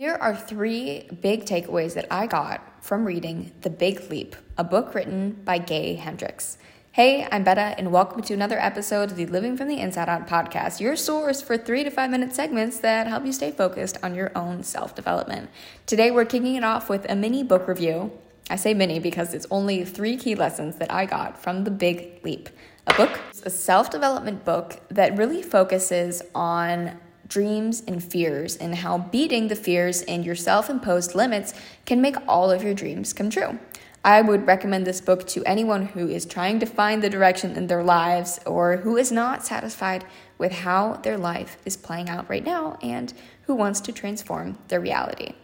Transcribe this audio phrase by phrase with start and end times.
[0.00, 4.94] Here are three big takeaways that I got from reading The Big Leap, a book
[4.94, 6.56] written by Gay Hendricks.
[6.92, 10.26] Hey, I'm Betta, and welcome to another episode of the Living from the Inside Out
[10.26, 14.14] podcast, your source for three to five minute segments that help you stay focused on
[14.14, 15.50] your own self development.
[15.84, 18.10] Today, we're kicking it off with a mini book review.
[18.48, 22.24] I say mini because it's only three key lessons that I got from The Big
[22.24, 22.48] Leap,
[22.86, 26.98] a book, a self development book that really focuses on
[27.30, 31.54] dreams and fears, and how beating the fears and your self imposed limits
[31.86, 33.58] can make all of your dreams come true.
[34.04, 37.66] I would recommend this book to anyone who is trying to find the direction in
[37.66, 40.04] their lives or who is not satisfied
[40.38, 44.80] with how their life is playing out right now and who wants to transform their
[44.80, 45.34] reality.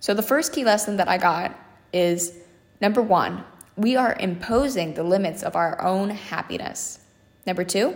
[0.00, 1.58] So, the first key lesson that I got
[1.92, 2.38] is
[2.80, 3.44] number one,
[3.76, 7.00] we are imposing the limits of our own happiness.
[7.46, 7.94] Number two,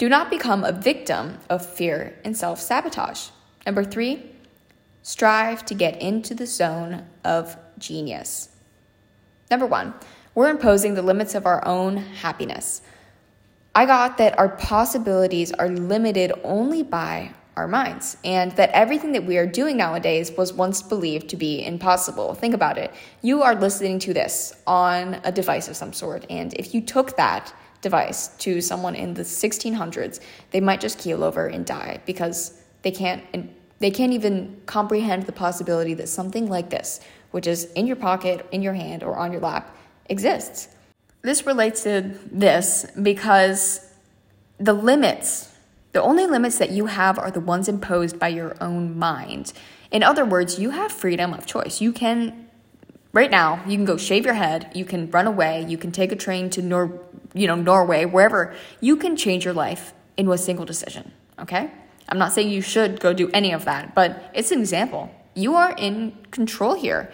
[0.00, 3.28] do not become a victim of fear and self sabotage.
[3.66, 4.30] Number three,
[5.02, 8.48] strive to get into the zone of genius.
[9.50, 9.92] Number one,
[10.34, 12.80] we're imposing the limits of our own happiness.
[13.74, 19.26] I got that our possibilities are limited only by our minds, and that everything that
[19.26, 22.32] we are doing nowadays was once believed to be impossible.
[22.32, 22.90] Think about it.
[23.20, 27.18] You are listening to this on a device of some sort, and if you took
[27.18, 32.60] that device to someone in the 1600s, they might just keel over and die because
[32.82, 33.22] they can't
[33.80, 37.00] they can't even comprehend the possibility that something like this,
[37.30, 39.74] which is in your pocket, in your hand, or on your lap,
[40.10, 40.68] exists.
[41.22, 43.90] This relates to this because
[44.58, 45.50] the limits,
[45.92, 49.54] the only limits that you have are the ones imposed by your own mind.
[49.90, 51.80] In other words, you have freedom of choice.
[51.80, 52.48] You can
[53.12, 56.12] right now, you can go shave your head, you can run away, you can take
[56.12, 57.00] a train to Nor
[57.34, 61.70] you know, Norway, wherever, you can change your life in a single decision, okay?
[62.08, 65.10] I'm not saying you should go do any of that, but it's an example.
[65.34, 67.12] You are in control here.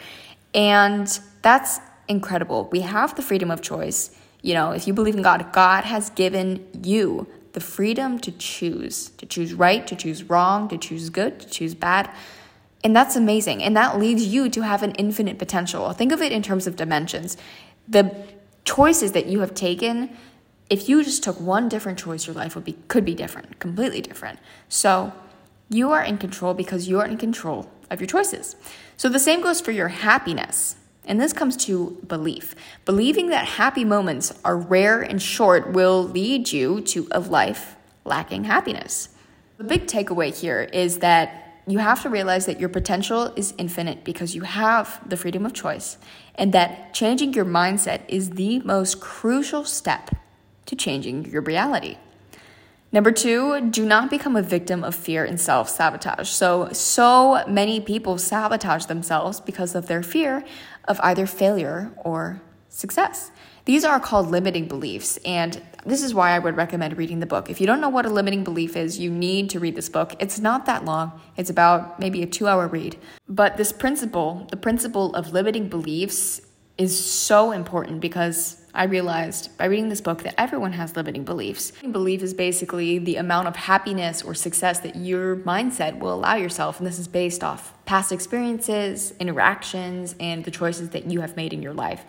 [0.55, 1.07] And
[1.43, 2.69] that's incredible.
[2.73, 4.11] We have the freedom of choice.
[4.43, 9.11] You know, if you believe in God, God has given you the freedom to choose,
[9.19, 12.11] to choose right, to choose wrong, to choose good, to choose bad.
[12.85, 13.63] And that's amazing.
[13.63, 15.93] And that leads you to have an infinite potential.
[15.93, 17.37] Think of it in terms of dimensions.
[17.89, 18.15] The
[18.67, 20.15] choices that you have taken,
[20.69, 24.03] if you just took one different choice, your life would be could be different, completely
[24.03, 24.39] different.
[24.69, 25.13] So
[25.71, 28.57] you are in control because you are in control of your choices.
[28.97, 30.77] So the same goes for your happiness.
[31.09, 32.57] And this comes to belief.
[32.85, 38.45] Believing that happy moments are rare and short will lead you to a life lacking
[38.45, 39.11] happiness.
[39.59, 44.05] The big takeaway here is that you have to realize that your potential is infinite
[44.05, 45.99] because you have the freedom of choice,
[46.37, 50.15] and that changing your mindset is the most crucial step
[50.67, 51.97] to changing your reality.
[52.93, 56.29] Number two, do not become a victim of fear and self sabotage.
[56.29, 60.45] So, so many people sabotage themselves because of their fear
[60.87, 63.33] of either failure or success.
[63.67, 67.51] These are called limiting beliefs, and this is why I would recommend reading the book.
[67.51, 70.15] If you don't know what a limiting belief is, you need to read this book.
[70.21, 72.97] It's not that long, it's about maybe a two hour read.
[73.29, 76.43] But this principle, the principle of limiting beliefs,
[76.79, 81.73] is so important because I realized by reading this book that everyone has limiting beliefs.
[81.91, 86.79] Belief is basically the amount of happiness or success that your mindset will allow yourself,
[86.79, 91.53] and this is based off past experiences, interactions, and the choices that you have made
[91.53, 92.05] in your life.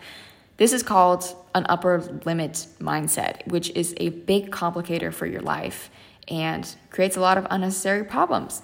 [0.58, 5.88] This is called an upper limit mindset, which is a big complicator for your life
[6.26, 8.62] and creates a lot of unnecessary problems.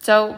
[0.00, 0.36] So,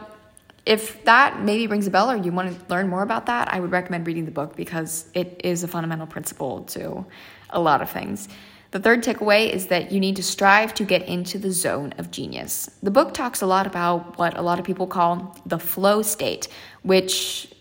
[0.64, 3.58] if that maybe rings a bell or you want to learn more about that, I
[3.58, 7.04] would recommend reading the book because it is a fundamental principle to
[7.50, 8.28] a lot of things.
[8.70, 12.10] The third takeaway is that you need to strive to get into the zone of
[12.10, 12.70] genius.
[12.82, 16.46] The book talks a lot about what a lot of people call the flow state,
[16.82, 17.52] which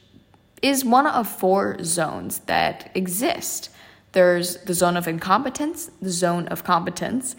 [0.62, 3.70] is one of four zones that exist.
[4.12, 7.36] There's the zone of incompetence, the zone of competence,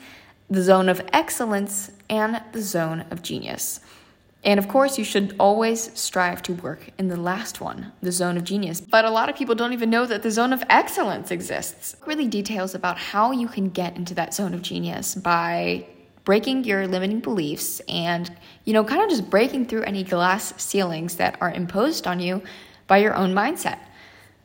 [0.50, 3.80] the zone of excellence, and the zone of genius.
[4.44, 8.36] And of course, you should always strive to work in the last one, the zone
[8.36, 8.80] of genius.
[8.80, 11.94] But a lot of people don't even know that the zone of excellence exists.
[12.06, 15.86] Really details about how you can get into that zone of genius by
[16.24, 18.30] breaking your limiting beliefs and,
[18.64, 22.42] you know, kind of just breaking through any glass ceilings that are imposed on you
[22.92, 23.78] by your own mindset.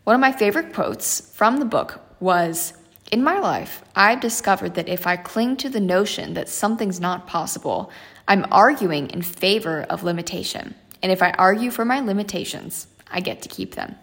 [0.06, 2.72] One of my favorite quotes from the book was
[3.12, 7.28] In my life, I've discovered that if I cling to the notion that something's not
[7.28, 7.92] possible,
[8.26, 10.76] I'm arguing in favor of limitation.
[11.04, 13.98] And if I argue for my limitations, I get to keep them.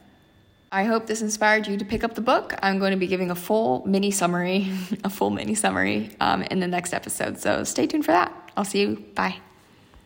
[0.71, 2.53] I hope this inspired you to pick up the book.
[2.63, 4.71] I'm going to be giving a full mini summary,
[5.05, 7.39] a full mini summary um, in the next episode.
[7.39, 8.31] So stay tuned for that.
[8.59, 9.03] I'll see you.
[9.15, 9.37] Bye.